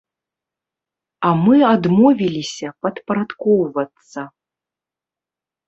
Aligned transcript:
А 1.29 1.33
мы 1.43 1.57
адмовіліся 1.73 2.67
падпарадкоўвацца. 2.87 4.21